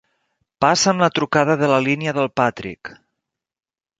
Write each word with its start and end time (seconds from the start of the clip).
Passa'm 0.63 1.03
la 1.03 1.09
trucada 1.17 1.57
de 1.63 1.69
la 1.73 1.77
línia 1.89 2.15
del 2.19 2.31
Patrick! 2.41 2.95